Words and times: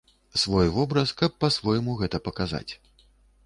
Свой 0.43 0.67
вобраз, 0.77 1.13
каб 1.21 1.37
па-свойму 1.45 1.91
гэта 2.03 2.23
паказаць. 2.29 2.67